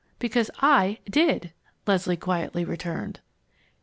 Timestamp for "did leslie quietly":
1.07-2.65